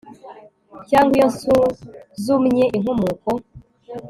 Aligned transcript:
Cyangwa 0.89 1.13
iyo 1.17 1.27
nsuzumye 1.31 2.65
inkomoko 2.77 3.29